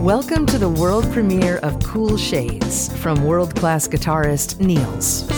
[0.00, 5.28] Welcome to the world premiere of Cool Shades from world class guitarist Nils.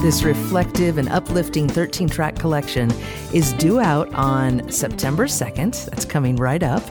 [0.00, 2.90] This reflective and uplifting 13 track collection
[3.34, 5.84] is due out on September 2nd.
[5.90, 6.82] That's coming right up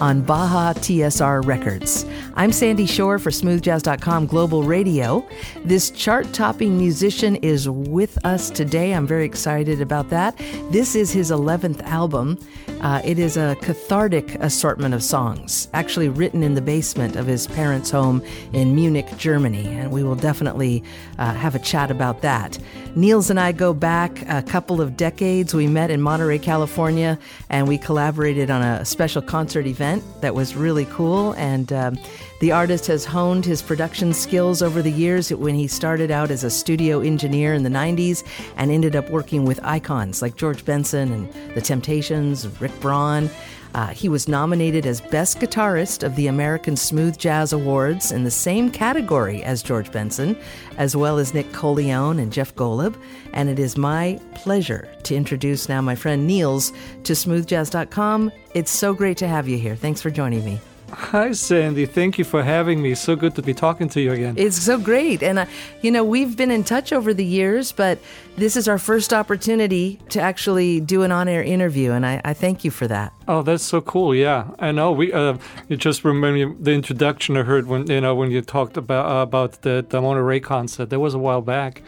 [0.00, 2.06] on Baja TSR Records.
[2.34, 5.28] I'm Sandy Shore for smoothjazz.com Global Radio.
[5.66, 8.94] This chart topping musician is with us today.
[8.94, 10.34] I'm very excited about that.
[10.70, 12.38] This is his 11th album.
[12.80, 17.48] Uh, it is a cathartic assortment of songs, actually written in the basement of his
[17.48, 20.84] parents' home in Munich, Germany, and we will definitely
[21.18, 22.56] uh, have a chat about that.
[22.94, 25.54] Niels and I go back a couple of decades.
[25.54, 27.18] We met in Monterey, California,
[27.50, 31.32] and we collaborated on a special concert event that was really cool.
[31.32, 31.98] And um,
[32.40, 36.44] the artist has honed his production skills over the years when he started out as
[36.44, 38.24] a studio engineer in the 90s
[38.56, 43.28] and ended up working with icons like George Benson and The Temptations, Rick Braun.
[43.74, 48.30] Uh, he was nominated as Best Guitarist of the American Smooth Jazz Awards in the
[48.30, 50.38] same category as George Benson,
[50.78, 52.96] as well as Nick Colionne and Jeff Golub.
[53.32, 56.72] And it is my pleasure to introduce now my friend Nils
[57.04, 58.32] to smoothjazz.com.
[58.54, 59.76] It's so great to have you here.
[59.76, 60.60] Thanks for joining me.
[60.90, 61.86] Hi, Sandy.
[61.86, 62.94] Thank you for having me.
[62.94, 64.34] So good to be talking to you again.
[64.38, 65.22] It's so great.
[65.22, 65.46] And, uh,
[65.82, 67.98] you know, we've been in touch over the years, but
[68.36, 71.92] this is our first opportunity to actually do an on air interview.
[71.92, 73.12] And I, I, thank you for that.
[73.26, 74.14] Oh, that's so cool.
[74.14, 74.48] Yeah.
[74.58, 74.92] I know.
[74.92, 75.36] We, uh,
[75.68, 79.22] you just remember the introduction I heard when, you know, when you talked about, uh,
[79.22, 80.90] about the, the Monterey concert.
[80.90, 81.82] That was a while back.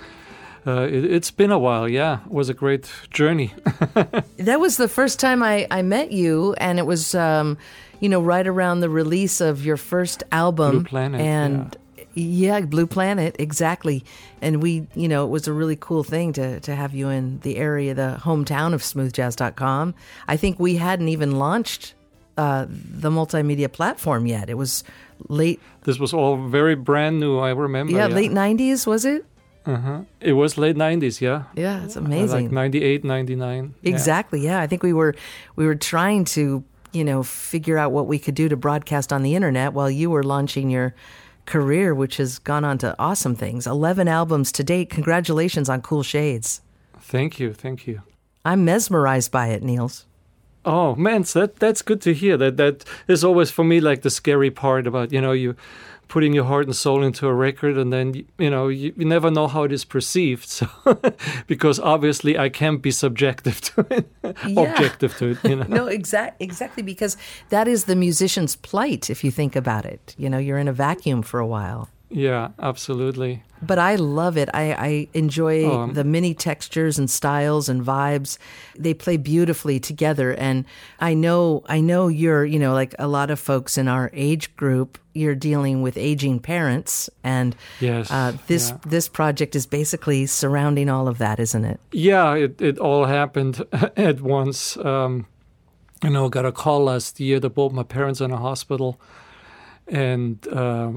[0.67, 1.89] Uh, it, has been a while.
[1.89, 3.55] Yeah, it was a great journey.
[4.37, 7.57] that was the first time I, I met you, and it was um,
[8.01, 10.71] you know, right around the release of your first album.
[10.71, 11.21] Blue Planet.
[11.21, 11.77] And
[12.15, 12.59] yeah.
[12.59, 12.61] yeah.
[12.61, 14.05] Blue Planet, exactly.
[14.43, 17.41] And we, you know, it was a really cool thing to, to have you in
[17.41, 19.95] the area, the hometown of smoothjazz.com.
[20.27, 21.95] I think we hadn't even launched
[22.37, 24.49] uh, the multimedia platform yet.
[24.49, 24.83] It was
[25.29, 25.61] late.
[25.83, 27.93] This was all very brand new, I remember.
[27.93, 28.15] Yeah, yeah.
[28.15, 29.27] late 90s, was it?
[29.67, 30.01] Uh-huh.
[30.21, 31.45] It was late 90s, yeah.
[31.55, 32.45] Yeah, it's amazing.
[32.45, 33.75] Like 98, 99.
[33.83, 34.53] Exactly, yeah.
[34.53, 34.61] yeah.
[34.61, 35.15] I think we were
[35.57, 39.23] we were trying to you know, figure out what we could do to broadcast on
[39.23, 40.95] the internet while you were launching your
[41.47, 43.67] career, which has gone on to awesome things.
[43.67, 44.91] 11 albums to date.
[44.91, 46.61] Congratulations on Cool Shades.
[47.01, 47.53] Thank you.
[47.53, 48.03] Thank you.
[48.45, 50.07] I'm mesmerized by it, Nils.
[50.65, 52.37] Oh man, so that that's good to hear.
[52.37, 55.57] That that is always for me like the scary part about you know you
[56.11, 59.31] putting your heart and soul into a record and then you know you, you never
[59.31, 60.69] know how it is perceived so
[61.47, 64.11] because obviously i can't be subjective to it
[64.45, 64.63] yeah.
[64.63, 67.17] objective to it you know no exact exactly because
[67.51, 70.73] that is the musician's plight if you think about it you know you're in a
[70.73, 74.49] vacuum for a while yeah absolutely but I love it.
[74.55, 78.39] I, I enjoy oh, the many textures and styles and vibes.
[78.79, 80.33] They play beautifully together.
[80.33, 80.65] And
[80.99, 84.55] I know, I know you're, you know, like a lot of folks in our age
[84.57, 88.79] group, you're dealing with aging parents, and yes, uh, this yeah.
[88.87, 91.81] this project is basically surrounding all of that, isn't it?
[91.91, 93.65] Yeah, it it all happened
[93.97, 94.77] at once.
[94.77, 95.27] Um,
[96.01, 99.01] you know, got a call last year that both my parents in a hospital
[99.91, 100.93] and uh,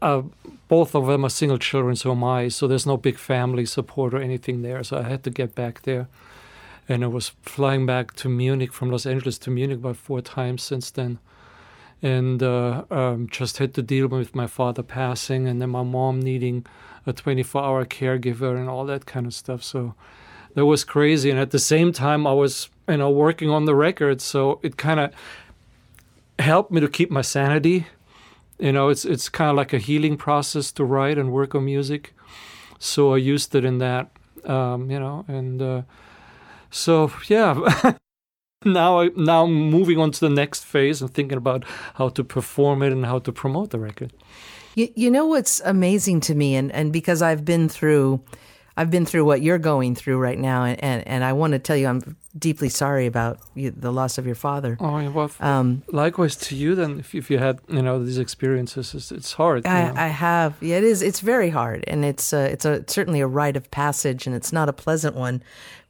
[0.00, 0.22] uh,
[0.68, 2.48] both of them are single children, so am I.
[2.48, 4.82] So there's no big family support or anything there.
[4.82, 6.08] So I had to get back there,
[6.88, 10.62] and I was flying back to Munich from Los Angeles to Munich about four times
[10.62, 11.18] since then,
[12.02, 16.18] and uh, um, just had to deal with my father passing, and then my mom
[16.18, 16.64] needing
[17.06, 19.62] a 24-hour caregiver and all that kind of stuff.
[19.62, 19.94] So
[20.54, 23.74] that was crazy, and at the same time, I was you know working on the
[23.74, 25.12] record, so it kind of
[26.38, 27.86] helped me to keep my sanity
[28.58, 31.64] you know, it's it's kind of like a healing process to write and work on
[31.64, 32.14] music.
[32.78, 34.10] So I used it in that,
[34.44, 35.82] um, you know, and uh,
[36.70, 37.94] so yeah.
[38.64, 41.64] now I, now moving on to the next phase and thinking about
[41.94, 44.12] how to perform it and how to promote the record.
[44.74, 48.20] You, you know what's amazing to me, and, and because I've been through
[48.78, 51.58] I've been through what you're going through right now, and, and, and I want to
[51.58, 54.76] tell you I'm deeply sorry about you, the loss of your father.
[54.78, 56.76] Oh, well, um, likewise to you.
[56.76, 59.66] Then, if, if you had you know these experiences, it's, it's hard.
[59.66, 60.54] I, I, have.
[60.60, 61.02] Yeah, it is.
[61.02, 64.52] It's very hard, and it's a, it's a certainly a rite of passage, and it's
[64.52, 65.42] not a pleasant one.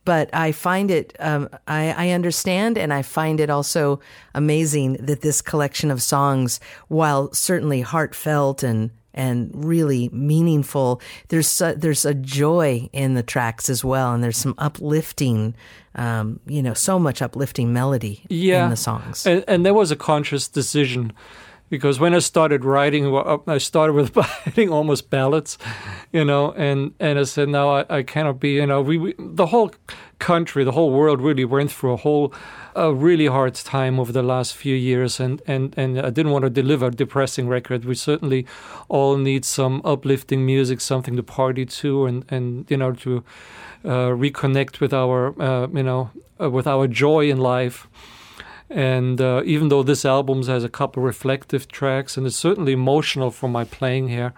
[0.07, 1.15] But I find it.
[1.21, 4.01] Um, I, I understand, and I find it also
[4.35, 6.59] amazing that this collection of songs,
[6.89, 11.03] while certainly heartfelt and and really meaningful.
[11.29, 15.55] There's a, there's a joy in the tracks as well, and there's some uplifting,
[15.97, 18.65] um, you know, so much uplifting melody yeah.
[18.65, 19.27] in the songs.
[19.27, 21.13] And, and there was a conscious decision
[21.69, 23.15] because when I started writing,
[23.47, 24.17] I started with
[24.47, 25.59] writing almost ballads,
[26.13, 29.15] you know, and, and I said, no, I, I cannot be, you know, we, we
[29.19, 29.73] the whole
[30.19, 32.33] country, the whole world really went through a whole
[32.75, 36.45] a really hard time over the last few years, and, and, and I didn't want
[36.45, 37.85] to deliver a depressing record.
[37.85, 38.47] We certainly
[38.89, 43.25] all need some uplifting music, something to party to, and, and you know to
[43.85, 46.11] uh, reconnect with our uh, you know
[46.41, 47.89] uh, with our joy in life.
[48.71, 53.31] And uh, even though this album has a couple reflective tracks, and it's certainly emotional
[53.31, 54.35] for my playing here,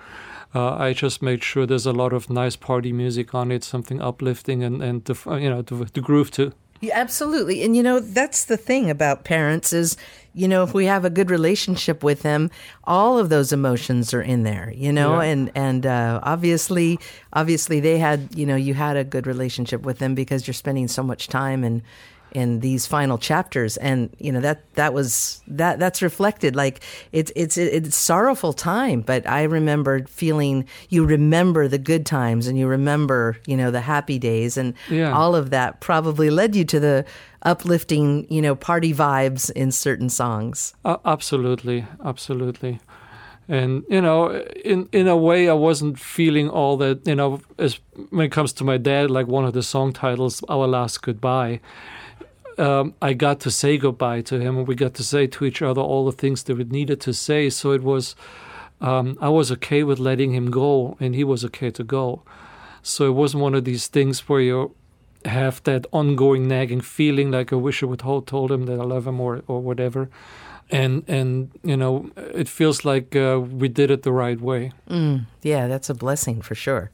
[0.55, 4.01] uh, I just made sure there's a lot of nice party music on it, something
[4.01, 6.53] uplifting and and to, you know to, to groove to.
[6.81, 7.63] Yeah, absolutely.
[7.63, 9.97] And you know, that's the thing about parents is,
[10.33, 12.51] you know, if we have a good relationship with them,
[12.85, 15.29] all of those emotions are in there, you know, yeah.
[15.29, 16.99] and and uh, obviously
[17.35, 20.89] obviously they had, you know, you had a good relationship with them because you're spending
[20.89, 21.83] so much time and
[22.33, 23.77] in these final chapters.
[23.77, 26.83] And you know that that was that that's reflected like
[27.13, 32.59] it's it's it's sorrowful time but i remember feeling you remember the good times and
[32.59, 34.57] you remember you know the happy days.
[34.57, 35.13] And yeah.
[35.13, 37.05] all of that probably led you to the
[37.43, 40.75] uplifting you know party vibes in certain songs.
[40.85, 42.81] Uh, absolutely absolutely.
[43.49, 44.19] And you know
[44.65, 47.81] in in a way i wasn't feeling all that you know as
[48.11, 51.61] when it comes to my dad like one of the song titles our last goodbye
[52.61, 55.63] um, I got to say goodbye to him, and we got to say to each
[55.63, 57.51] other all the things that we needed to say.
[57.51, 58.15] So it was,
[58.81, 62.23] um, I was okay with letting him go, and he was okay to go.
[62.83, 64.75] So it wasn't one of these things where you
[65.25, 68.85] have that ongoing nagging feeling, like I wish I would have told him that I
[68.85, 70.09] love him or or whatever.
[70.71, 74.73] And and you know, it feels like uh, we did it the right way.
[74.89, 76.91] Mm, yeah, that's a blessing for sure.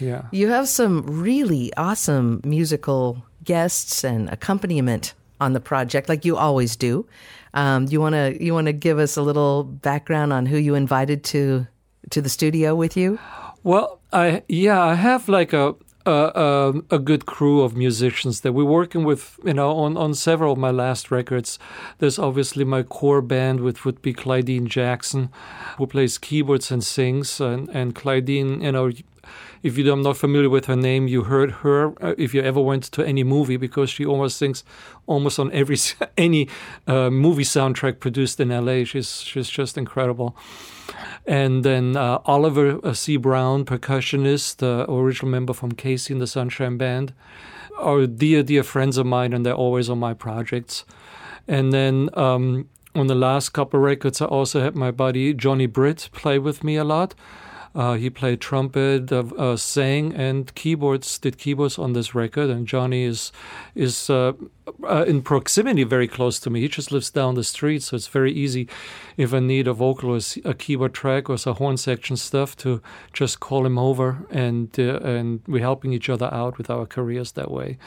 [0.00, 6.36] Yeah, you have some really awesome musical guests and accompaniment on the project, like you
[6.36, 7.06] always do.
[7.54, 10.74] Um, you want to you want to give us a little background on who you
[10.74, 11.66] invited to
[12.10, 13.18] to the studio with you?
[13.62, 15.74] Well, I yeah, I have like a
[16.06, 20.52] a, a, good crew of musicians that we're working with, you know, on, on several
[20.52, 21.58] of my last records.
[21.98, 25.30] There's obviously my core band, which would be Clydene Jackson,
[25.78, 27.40] who plays keyboards and sings.
[27.40, 28.90] And, and Clydene, you know,
[29.64, 32.60] if you are not familiar with her name, you heard her uh, if you ever
[32.60, 34.62] went to any movie because she almost sings
[35.06, 35.78] almost on every
[36.18, 36.48] any
[36.86, 38.84] uh, movie soundtrack produced in LA.
[38.84, 40.36] She's she's just incredible.
[41.26, 43.16] And then uh, Oliver uh, C.
[43.16, 47.14] Brown, percussionist, the original member from KC and the Sunshine Band,
[47.78, 50.84] are dear dear friends of mine, and they're always on my projects.
[51.48, 56.10] And then um, on the last couple records, I also had my buddy Johnny Britt
[56.12, 57.14] play with me a lot.
[57.74, 61.18] Uh, he played trumpet, uh, sang, and keyboards.
[61.18, 62.48] Did keyboards on this record.
[62.48, 63.32] And Johnny is
[63.74, 64.32] is uh,
[64.88, 66.60] uh, in proximity, very close to me.
[66.60, 68.68] He just lives down the street, so it's very easy
[69.16, 72.80] if I need a vocal or a keyboard track or some horn section stuff to
[73.12, 77.32] just call him over, and uh, and we're helping each other out with our careers
[77.32, 77.78] that way.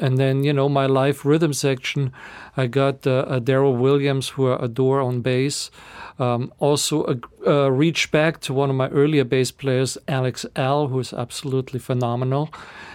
[0.00, 2.12] And then, you know, my live rhythm section,
[2.56, 5.70] I got uh, Daryl Williams, who I adore on bass.
[6.18, 7.14] Um, also, uh,
[7.46, 12.50] uh, reached back to one of my earlier bass players, Alex Al, who's absolutely phenomenal,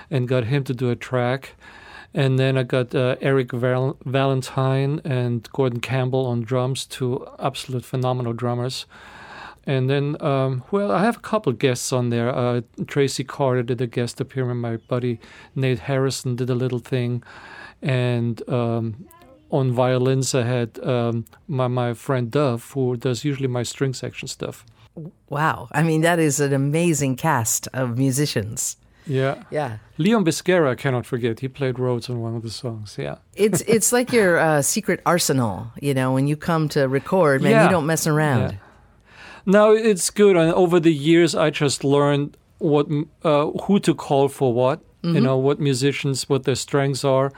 [0.09, 1.55] and got him to do a track.
[2.13, 7.83] And then I got uh, Eric Val- Valentine and Gordon Campbell on drums, two absolute
[7.83, 8.85] phenomenal drummers.
[9.65, 12.35] And then, um, well, I have a couple guests on there.
[12.35, 14.57] Uh, Tracy Carter did a guest appearance.
[14.57, 15.19] My buddy
[15.55, 17.23] Nate Harrison did a little thing.
[17.81, 19.05] And um,
[19.51, 24.27] on violins, I had um, my, my friend Dove, who does usually my string section
[24.27, 24.65] stuff.
[25.29, 25.69] Wow.
[25.71, 28.77] I mean, that is an amazing cast of musicians.
[29.05, 29.43] Yeah.
[29.49, 29.77] Yeah.
[29.97, 31.39] Leon Bisquera, I cannot forget.
[31.39, 32.95] He played Rhodes on one of the songs.
[32.97, 33.17] Yeah.
[33.35, 37.51] It's it's like your uh, secret arsenal, you know, when you come to record, man,
[37.51, 37.63] yeah.
[37.65, 38.51] you don't mess around.
[38.51, 38.57] Yeah.
[39.45, 40.37] No, it's good.
[40.37, 42.87] And over the years, I just learned what
[43.23, 45.15] uh, who to call for what, mm-hmm.
[45.15, 47.31] you know, what musicians, what their strengths are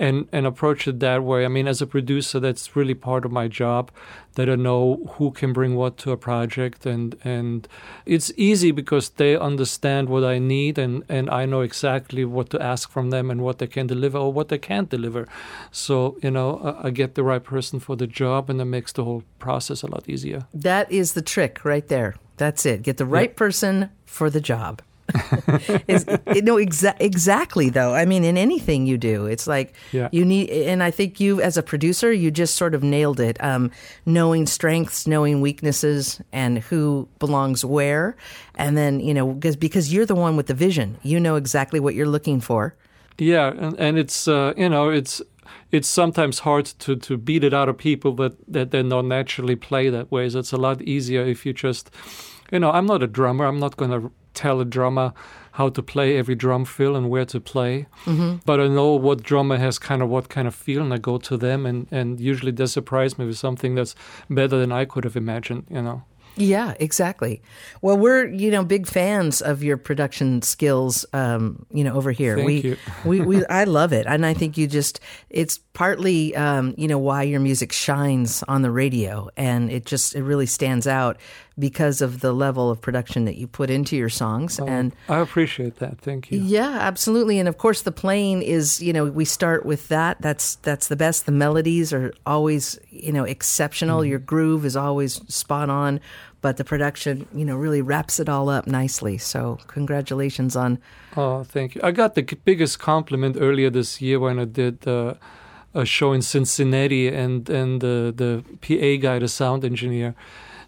[0.00, 1.44] and and approach it that way.
[1.44, 3.92] I mean, as a producer, that's really part of my job
[4.34, 7.68] that I know who can bring what to a project, and and
[8.06, 12.62] it's easy because they understand what I need, and and I know exactly what to
[12.62, 15.28] ask from them and what they can deliver or what they can't deliver.
[15.70, 19.04] So you know, I get the right person for the job, and that makes the
[19.04, 20.46] whole process a lot easier.
[20.54, 22.16] That is the trick right there.
[22.38, 22.82] That's it.
[22.82, 23.36] Get the right yep.
[23.36, 24.80] person for the job.
[25.88, 26.06] is,
[26.42, 27.94] no, exa- exactly though.
[27.94, 30.08] I mean, in anything you do, it's like yeah.
[30.12, 33.42] you need, and I think you, as a producer, you just sort of nailed it.
[33.42, 33.70] Um,
[34.06, 38.16] knowing strengths, knowing weaknesses, and who belongs where,
[38.54, 41.80] and then you know, because because you're the one with the vision, you know exactly
[41.80, 42.74] what you're looking for.
[43.18, 45.22] Yeah, and, and it's uh, you know it's
[45.72, 49.56] it's sometimes hard to, to beat it out of people that, that they don't naturally
[49.56, 50.28] play that way.
[50.28, 51.90] So it's a lot easier if you just,
[52.50, 53.44] you know, I'm not a drummer.
[53.44, 55.12] I'm not going to tell a drummer
[55.52, 57.86] how to play every drum fill and where to play.
[58.04, 58.36] Mm-hmm.
[58.44, 61.18] But I know what drummer has kind of what kind of feel, and I go
[61.18, 63.94] to them, and, and usually they surprise me with something that's
[64.28, 66.04] better than I could have imagined, you know.
[66.36, 67.42] Yeah, exactly.
[67.82, 71.04] Well, we're you know big fans of your production skills.
[71.12, 72.76] Um, you know, over here, Thank we, you.
[73.04, 76.98] we we I love it, and I think you just it's partly um, you know
[76.98, 81.18] why your music shines on the radio, and it just it really stands out
[81.60, 84.58] because of the level of production that you put into your songs.
[84.58, 85.98] Oh, and I appreciate that.
[85.98, 86.40] Thank you.
[86.40, 87.38] yeah, absolutely.
[87.38, 90.20] And of course, the playing is you know we start with that.
[90.20, 91.26] That's that's the best.
[91.26, 94.04] The melodies are always you know exceptional.
[94.04, 96.00] Your groove is always spot on
[96.40, 99.18] but the production, you know, really wraps it all up nicely.
[99.18, 100.78] So, congratulations on.
[101.16, 101.80] Oh, thank you.
[101.84, 105.14] I got the biggest compliment earlier this year when I did uh,
[105.74, 110.14] a show in Cincinnati, and and the the PA guy, the sound engineer,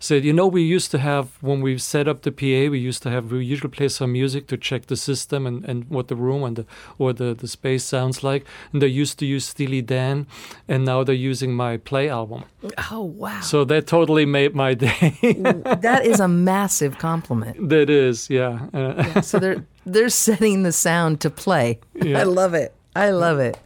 [0.02, 3.02] said, you know, we used to have when we set up the PA, we used
[3.04, 6.16] to have we usually play some music to check the system and, and what the
[6.16, 6.66] room and the
[6.98, 8.44] or the, the space sounds like.
[8.72, 10.26] And they used to use Steely Dan,
[10.68, 12.44] and now they're using my play album.
[12.90, 13.40] Oh wow!
[13.40, 15.16] So that totally made my day.
[15.20, 17.68] that is a massive compliment.
[17.68, 18.66] that is, yeah.
[18.74, 19.20] Yeah.
[19.20, 21.78] So they're they're setting the sound to play.
[21.94, 22.20] Yeah.
[22.20, 22.74] I love it.
[22.94, 23.58] I love it.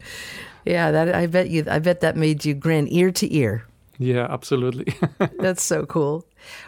[0.65, 1.63] Yeah, that I bet you.
[1.69, 3.66] I bet that made you grin ear to ear.
[3.99, 4.93] Yeah, absolutely.
[5.39, 6.25] That's so cool.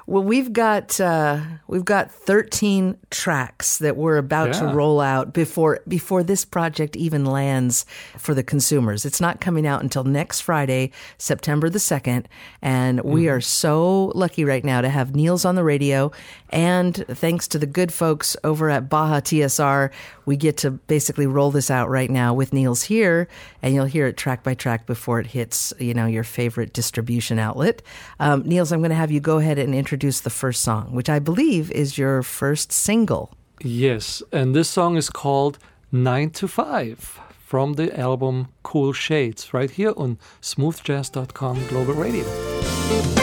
[0.07, 4.61] Well, we've got uh, we've got 13 tracks that we're about Yeah.
[4.61, 7.85] to roll out before before this project even lands
[8.17, 9.05] for the consumers.
[9.05, 12.25] It's not coming out until next Friday, September the 2nd,
[12.61, 16.11] and we are so lucky right now to have Nils on the radio
[16.51, 19.91] and thanks to the good folks over at Baja TSR,
[20.25, 23.27] we get to basically roll this out right now with Nils here
[23.61, 27.37] and you'll hear it track by track before it hits, you know, your favorite distribution
[27.37, 27.83] outlet.
[28.19, 31.09] Um, Nils, I'm going to have you go ahead and introduce the first song, which
[31.09, 33.31] I believe is your first single.
[33.61, 35.57] yes, and this song is called
[35.91, 43.18] Nine to Five from the album Cool Shades, right here on smoothjazz.com Global Radio.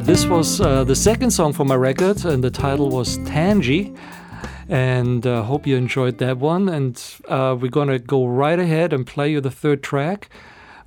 [0.00, 3.94] This was uh, the second song for my record, and the title was Tangy.
[4.68, 6.68] And uh, hope you enjoyed that one.
[6.68, 10.28] And uh, we're gonna go right ahead and play you the third track,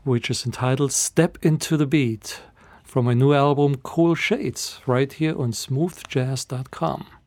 [0.03, 2.41] which is entitled "Step into the Beat"
[2.84, 7.23] from my new album Cool Shades, right here on SmoothJazz.com.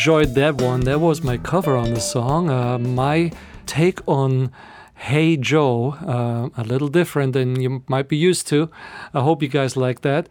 [0.00, 0.80] enjoyed that one.
[0.80, 2.48] That was my cover on the song.
[2.48, 3.30] Uh, my
[3.66, 4.50] take on
[4.94, 8.70] Hey Joe, uh, a little different than you might be used to.
[9.12, 10.26] I hope you guys like that.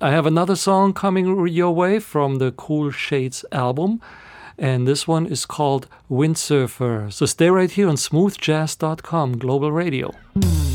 [0.00, 4.00] I have another song coming your way from the Cool Shades album,
[4.56, 7.12] and this one is called Windsurfer.
[7.12, 10.14] So stay right here on smoothjazz.com, global radio.
[10.36, 10.69] All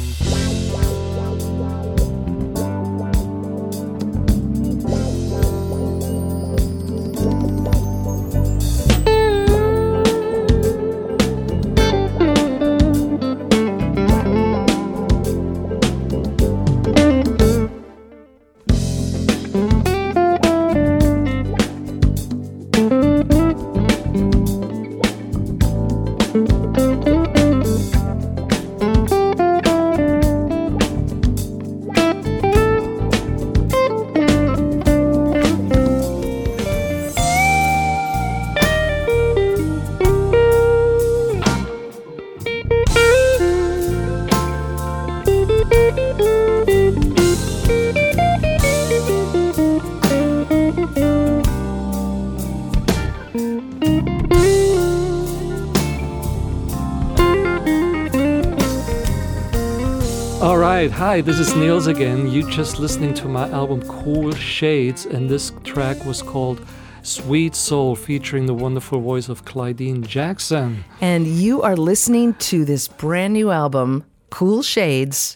[60.95, 62.31] hi, this is Nils again.
[62.31, 66.65] You just listening to my album Cool Shades, and this track was called
[67.01, 70.85] Sweet Soul, featuring the wonderful voice of Clydene Jackson.
[71.01, 75.35] And you are listening to this brand new album, Cool Shades,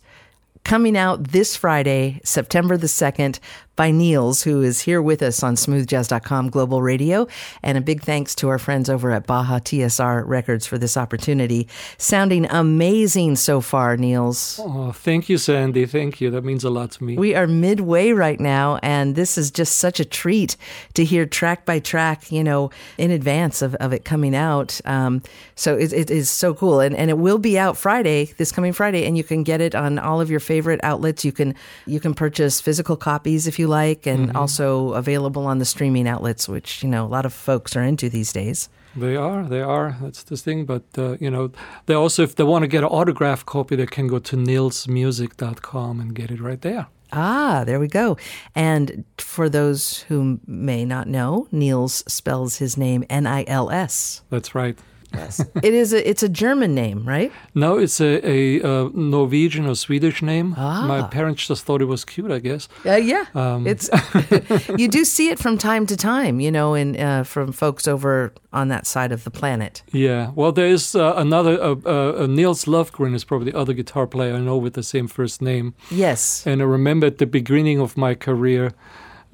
[0.64, 3.40] coming out this Friday, September the 2nd,
[3.80, 7.26] by Nils, who is here with us on smoothjazz.com global radio.
[7.64, 11.66] And a big thanks to our friends over at Baja TSR Records for this opportunity.
[11.98, 14.60] Sounding amazing so far, Nils.
[14.62, 15.86] Oh, thank you, Sandy.
[15.86, 16.30] Thank you.
[16.30, 17.16] That means a lot to me.
[17.16, 20.58] We are midway right now, and this is just such a treat
[20.96, 24.82] to hear track by track, you know, in advance of, of it coming out.
[24.84, 25.24] Um,
[25.56, 26.82] so it, it is so cool.
[26.82, 29.74] And, and it will be out Friday, this coming Friday, and you can get it
[29.74, 31.24] on all of your favorite outlets.
[31.24, 31.56] You can
[31.86, 36.50] you can purchase physical copies if you like, and also available on the streaming outlets,
[36.50, 38.68] which, you know, a lot of folks are into these days.
[38.96, 39.98] They are, they are.
[40.02, 40.66] That's the thing.
[40.66, 41.52] But, uh, you know,
[41.86, 46.00] they also, if they want to get an autograph copy, they can go to nilsmusic.com
[46.02, 46.88] and get it right there.
[47.12, 48.18] Ah, there we go.
[48.54, 54.22] And for those who may not know, Nils spells his name N I L S.
[54.30, 54.78] That's right.
[55.14, 55.40] Yes.
[55.64, 57.32] it is a it's a German name, right?
[57.56, 60.56] No, it's a, a, uh Norwegian or Swedish name.
[60.58, 60.86] Ah.
[60.88, 62.68] My parents just thought it was cute, I guess.
[62.86, 63.26] Uh, yeah.
[63.36, 63.68] um.
[63.68, 63.90] it's
[64.78, 68.34] you do see it from time to time, you know, in uh, from folks over
[68.52, 69.84] on that side of the planet.
[69.92, 70.32] Yeah.
[70.36, 74.36] Well, there is uh, another, uh, uh, Nils Lofgren is probably the other guitar player
[74.36, 75.76] I know with the same first name.
[75.92, 76.46] Yes.
[76.48, 78.74] And I remember at the beginning of my career,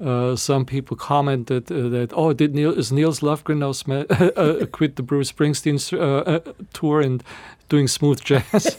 [0.00, 4.66] uh, some people commented uh, that, oh, did Neil, is Nils Lofgren now sma- uh,
[4.66, 7.22] quit the Bruce Springsteen uh, uh, tour and
[7.68, 8.78] doing smooth jazz?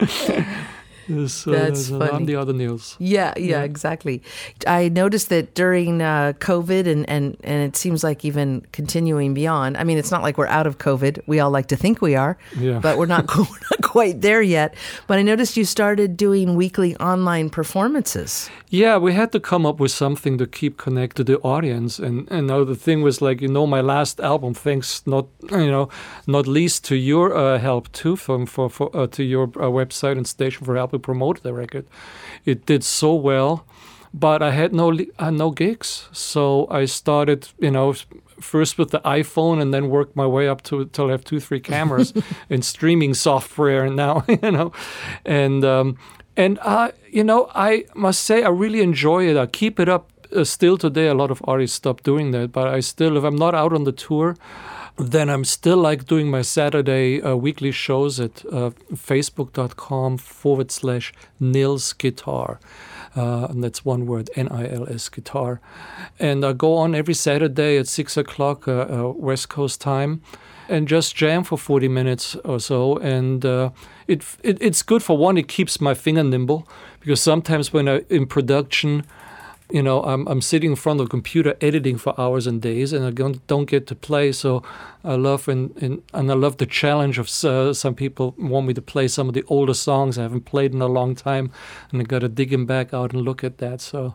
[1.28, 2.10] so, That's funny.
[2.10, 2.96] I'm the other Nils.
[2.98, 4.22] Yeah, yeah, exactly.
[4.66, 9.76] I noticed that during uh, COVID, and, and, and it seems like even continuing beyond.
[9.76, 11.20] I mean, it's not like we're out of COVID.
[11.26, 12.78] We all like to think we are, Yeah.
[12.80, 14.74] but we're not, we're not quite there yet.
[15.06, 18.50] But I noticed you started doing weekly online performances.
[18.68, 22.30] Yeah, we had to come up with something to keep connected to the audience, and
[22.30, 25.88] and now the thing was like you know my last album, thanks not you know
[26.26, 30.16] not least to your uh, help too from for, for uh, to your uh, website
[30.16, 31.86] and station for helping promote the record,
[32.44, 33.64] it did so well,
[34.12, 37.94] but I had no uh, no gigs, so I started you know
[38.40, 41.40] first with the iPhone and then worked my way up to till I have two
[41.40, 42.12] three cameras
[42.50, 44.72] and streaming software, and now you know,
[45.24, 45.64] and.
[45.64, 45.96] Um,
[46.36, 49.36] and uh, you know, I must say I really enjoy it.
[49.36, 51.08] I keep it up uh, still today.
[51.08, 53.84] A lot of artists stop doing that, but I still, if I'm not out on
[53.84, 54.36] the tour,
[55.00, 61.12] then I'm still like doing my Saturday uh, weekly shows at uh, facebook.com forward slash
[61.38, 62.60] Nils Guitar.
[63.16, 65.60] Uh, and that's one word, N I L S guitar.
[66.18, 70.22] And I go on every Saturday at six o'clock uh, uh, West Coast time
[70.68, 72.96] and just jam for 40 minutes or so.
[72.98, 73.70] And uh,
[74.06, 76.68] it, it it's good for one, it keeps my finger nimble
[77.00, 79.04] because sometimes when I'm in production,
[79.72, 82.92] you know, I'm, I'm sitting in front of a computer editing for hours and days,
[82.92, 84.32] and I don't, don't get to play.
[84.32, 84.62] So
[85.04, 88.74] I love and and, and I love the challenge of uh, some people want me
[88.74, 91.50] to play some of the older songs I haven't played in a long time,
[91.92, 93.80] and I got to dig them back out and look at that.
[93.80, 94.14] So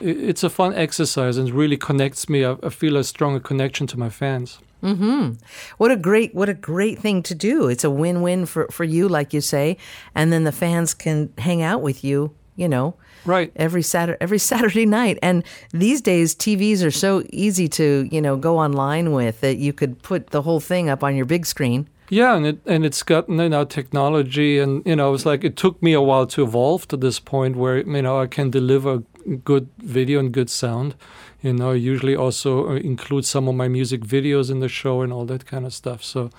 [0.00, 2.44] it, it's a fun exercise and really connects me.
[2.44, 4.58] I, I feel a stronger connection to my fans.
[4.82, 5.38] Mhm.
[5.78, 7.68] What a great what a great thing to do.
[7.68, 9.76] It's a win-win for for you like you say,
[10.14, 13.52] and then the fans can hang out with you, you know, Right.
[13.56, 15.18] every Saturday every Saturday night.
[15.22, 19.72] And these days TVs are so easy to, you know, go online with that you
[19.72, 21.88] could put the whole thing up on your big screen.
[22.08, 25.56] Yeah, and it and it's gotten you know technology, and you know it's like it
[25.56, 29.02] took me a while to evolve to this point where you know I can deliver
[29.44, 30.94] good video and good sound.
[31.42, 35.02] You know, I usually also uh, include some of my music videos in the show
[35.02, 36.04] and all that kind of stuff.
[36.04, 36.30] So,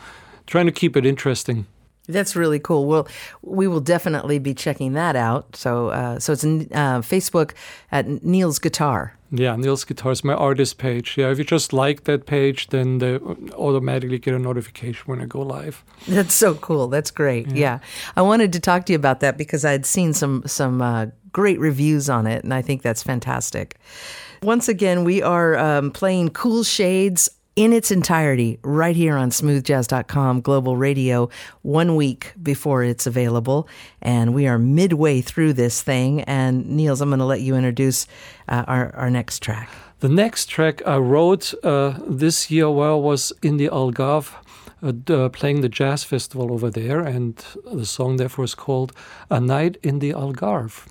[0.46, 1.66] trying to keep it interesting.
[2.08, 2.86] That's really cool.
[2.86, 3.08] Well,
[3.41, 5.56] we will definitely be checking that out.
[5.56, 7.52] So, uh, so it's uh, Facebook
[7.91, 9.13] at Nils Guitar.
[9.30, 11.17] Yeah, Nils Guitar is my artist page.
[11.17, 15.26] Yeah, if you just like that page, then they automatically get a notification when I
[15.26, 15.84] go live.
[16.08, 16.88] That's so cool.
[16.88, 17.48] That's great.
[17.48, 17.80] Yeah.
[18.15, 21.60] I wanted to talk to you about that because I'd seen some some uh, great
[21.60, 23.78] reviews on it, and I think that's fantastic.
[24.43, 30.41] Once again, we are um, playing Cool Shades in its entirety right here on smoothjazz.com
[30.41, 31.28] global radio
[31.63, 33.67] one week before it's available.
[34.00, 36.22] And we are midway through this thing.
[36.22, 38.06] And Nils, I'm going to let you introduce
[38.48, 39.70] uh, our, our next track.
[40.00, 44.36] The next track I wrote uh, this year while I was in the Algarve
[44.84, 48.93] uh, uh, playing the jazz festival over there, and the song therefore is called
[49.32, 50.86] A Night in the Algarve.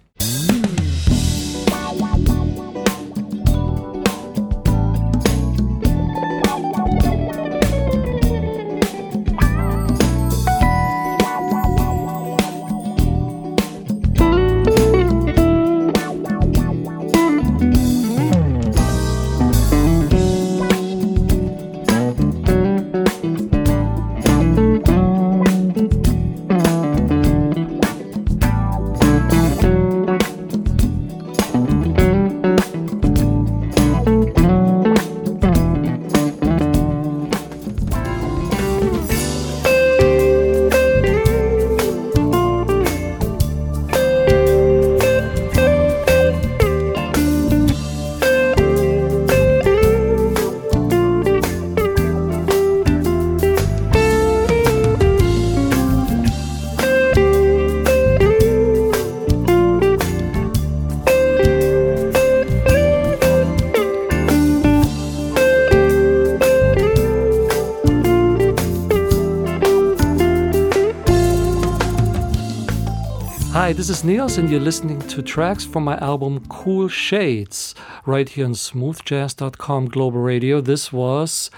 [73.87, 77.73] This is Nils, and you're listening to tracks from my album Cool Shades
[78.05, 80.61] right here on smoothjazz.com global radio.
[80.61, 81.53] This was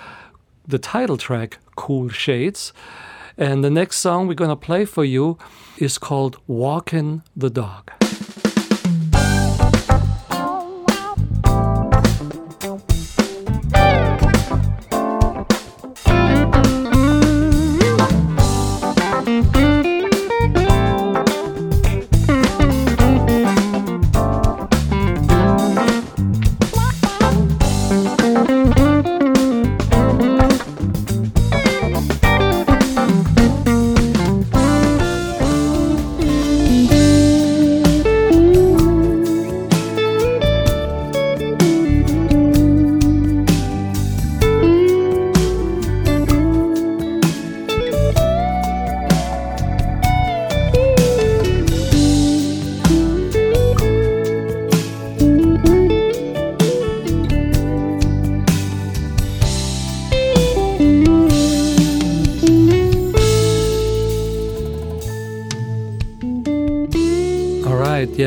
[0.66, 2.74] the title track, Cool Shades.
[3.38, 5.38] And the next song we're going to play for you
[5.78, 7.92] is called Walking the Dog.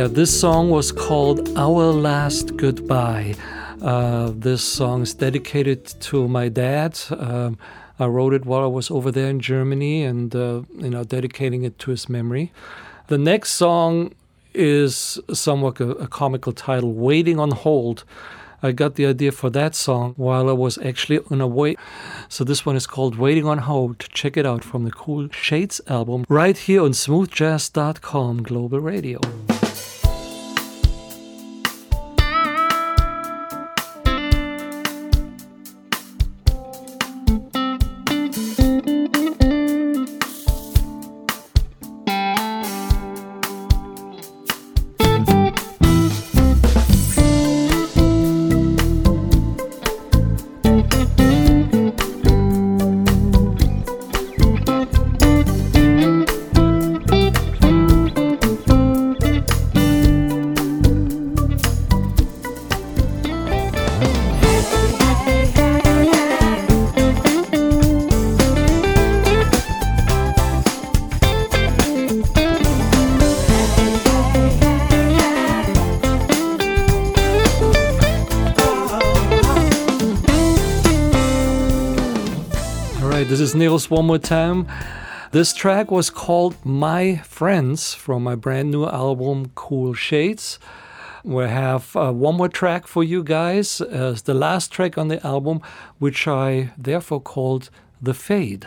[0.01, 3.35] Yeah, this song was called Our Last Goodbye.
[3.79, 6.99] Uh, this song is dedicated to my dad.
[7.11, 7.59] Um,
[7.99, 11.61] I wrote it while I was over there in Germany and, uh, you know, dedicating
[11.65, 12.51] it to his memory.
[13.09, 14.15] The next song
[14.55, 18.03] is somewhat a, a comical title, Waiting on Hold.
[18.63, 21.77] I got the idea for that song while I was actually on a wait.
[22.27, 23.99] So this one is called Waiting on Hold.
[23.99, 29.19] Check it out from the Cool Shades album right here on smoothjazz.com global radio.
[83.91, 84.67] One more time.
[85.31, 90.59] This track was called My Friends from my brand new album Cool Shades.
[91.25, 95.25] We have uh, one more track for you guys as the last track on the
[95.27, 95.59] album,
[95.99, 97.69] which I therefore called
[98.01, 98.65] The Fade.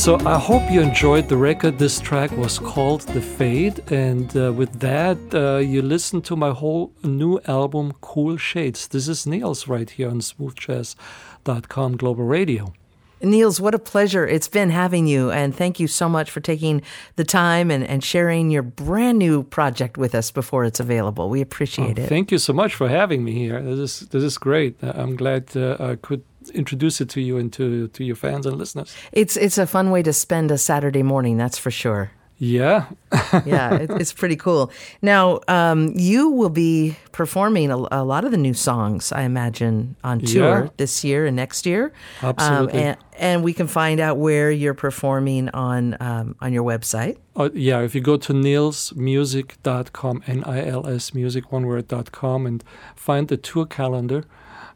[0.00, 1.78] So I hope you enjoyed the record.
[1.78, 6.52] This track was called The Fade, and uh, with that, uh, you listen to my
[6.52, 8.88] whole new album, Cool Shades.
[8.88, 12.72] This is Nils right here on smoothjazz.com Global Radio.
[13.20, 15.30] Nils, what a pleasure it's been having you.
[15.30, 16.80] And thank you so much for taking
[17.16, 21.28] the time and, and sharing your brand new project with us before it's available.
[21.28, 22.08] We appreciate oh, it.
[22.08, 23.60] Thank you so much for having me here.
[23.60, 24.82] This is, this is great.
[24.82, 28.56] I'm glad uh, I could introduce it to you and to, to your fans and
[28.56, 28.94] listeners.
[29.12, 32.12] It's, it's a fun way to spend a Saturday morning, that's for sure.
[32.42, 32.86] Yeah.
[33.44, 34.72] yeah, it, it's pretty cool.
[35.02, 39.94] Now, um, you will be performing a, a, lot of the new songs, I imagine,
[40.02, 40.70] on tour yeah.
[40.78, 41.92] this year and next year.
[42.22, 42.80] Absolutely.
[42.80, 47.18] Um, and, and, we can find out where you're performing on um, on your website.
[47.36, 52.64] Uh, yeah, if you go to nilsmusic.com, N I L S music, one word.com, and
[52.96, 54.24] find the tour calendar,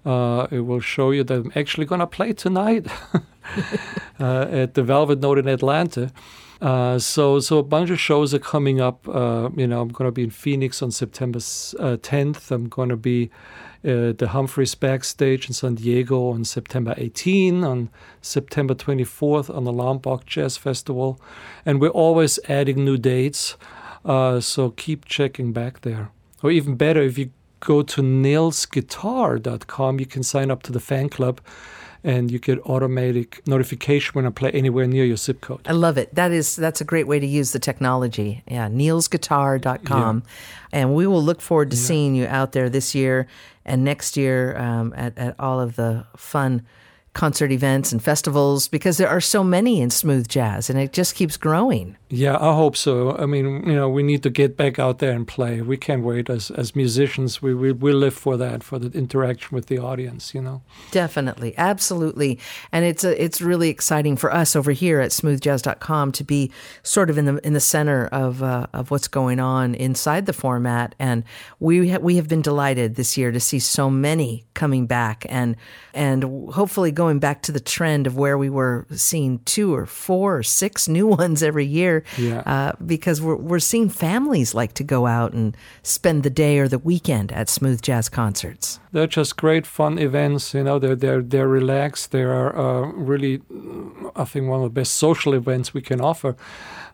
[0.04, 2.86] uh, it will show you that I'm actually going to play tonight
[4.20, 6.10] uh, at the Velvet Note in Atlanta.
[6.60, 9.06] Uh, so, so a bunch of shows are coming up.
[9.08, 12.50] Uh, you know, I'm going to be in Phoenix on September uh, 10th.
[12.50, 13.30] I'm going to be
[13.82, 17.64] at the Humphreys Backstage in San Diego on September 18.
[17.64, 17.90] On
[18.22, 21.20] September 24th on the Lombok Jazz Festival,
[21.66, 23.56] and we're always adding new dates.
[24.04, 26.10] Uh, so keep checking back there.
[26.42, 27.30] Or even better, if you
[27.64, 31.40] go to nilsguitar.com, you can sign up to the fan club
[32.04, 35.62] and you get automatic notification when I play anywhere near your zip code.
[35.66, 36.14] I love it.
[36.14, 38.42] That is that's a great way to use the technology.
[38.46, 40.22] Yeah, nilsguitar.com.
[40.24, 40.30] Yeah.
[40.70, 41.82] And we will look forward to yeah.
[41.82, 43.26] seeing you out there this year
[43.64, 46.66] and next year um, at, at all of the fun
[47.14, 51.14] concert events and festivals because there are so many in smooth jazz and it just
[51.14, 51.96] keeps growing.
[52.14, 53.16] Yeah, I hope so.
[53.16, 55.62] I mean, you know, we need to get back out there and play.
[55.62, 57.40] We can't wait as as musicians.
[57.40, 60.62] We we, we live for that, for the interaction with the audience, you know.
[60.90, 61.54] Definitely.
[61.56, 62.38] Absolutely.
[62.72, 66.50] And it's a, it's really exciting for us over here at smoothjazz.com to be
[66.82, 70.32] sort of in the in the center of uh, of what's going on inside the
[70.32, 71.24] format and
[71.58, 75.56] we ha- we have been delighted this year to see so many coming back and
[75.94, 79.86] and hopefully going going back to the trend of where we were seeing two or
[79.86, 82.42] four or six new ones every year yeah.
[82.46, 86.68] uh, because we're, we're seeing families like to go out and spend the day or
[86.68, 88.80] the weekend at smooth jazz concerts.
[88.92, 90.54] They're just great fun events.
[90.54, 92.12] You know, they're, they're, they're relaxed.
[92.12, 93.42] They are uh, really,
[94.16, 96.36] I think, one of the best social events we can offer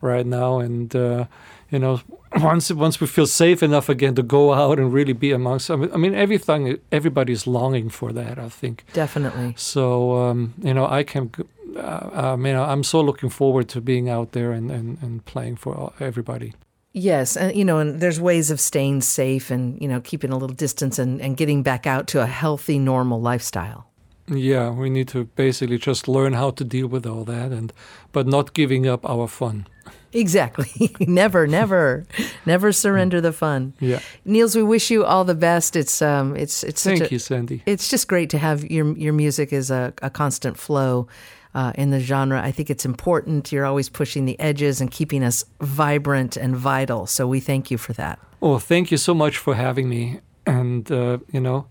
[0.01, 0.59] right now.
[0.59, 1.25] And, uh,
[1.71, 2.01] you know,
[2.37, 5.75] once once we feel safe enough again to go out and really be amongst, I
[5.75, 8.37] mean, I mean everything, everybody's longing for that.
[8.39, 9.53] I think definitely.
[9.57, 11.31] So um, you know, I can.
[11.75, 15.25] Uh, um, you know, I'm so looking forward to being out there and, and, and
[15.25, 16.53] playing for everybody.
[16.93, 20.37] Yes, and you know, and there's ways of staying safe and you know keeping a
[20.37, 23.87] little distance and, and getting back out to a healthy, normal lifestyle.
[24.27, 27.71] Yeah, we need to basically just learn how to deal with all that, and
[28.11, 29.67] but not giving up our fun.
[30.13, 30.93] Exactly.
[30.99, 32.05] never, never,
[32.45, 33.73] never surrender the fun.
[33.79, 33.99] Yeah.
[34.25, 35.75] Nils, we wish you all the best.
[35.75, 36.83] It's um, it's it's.
[36.83, 37.63] Thank a, you, Sandy.
[37.65, 41.07] It's just great to have your your music as a, a constant flow.
[41.53, 43.51] Uh, in the genre, I think it's important.
[43.51, 47.07] You're always pushing the edges and keeping us vibrant and vital.
[47.07, 48.19] So we thank you for that.
[48.41, 50.19] Oh, thank you so much for having me.
[50.45, 51.67] And uh, you know,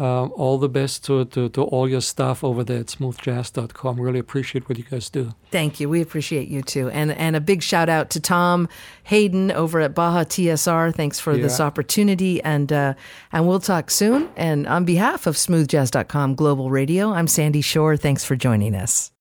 [0.00, 4.00] uh, all the best to, to, to, all your staff over there at smoothjazz.com.
[4.00, 5.34] Really appreciate what you guys do.
[5.50, 5.90] Thank you.
[5.90, 6.88] We appreciate you too.
[6.88, 8.68] And and a big shout out to Tom
[9.04, 10.94] Hayden over at Baja TSR.
[10.94, 11.42] Thanks for yeah.
[11.42, 12.42] this opportunity.
[12.42, 12.94] And uh,
[13.30, 14.30] and we'll talk soon.
[14.36, 17.98] And on behalf of smoothjazz.com Global Radio, I'm Sandy Shore.
[17.98, 19.12] Thanks for joining us.